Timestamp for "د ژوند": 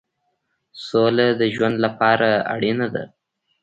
1.39-1.75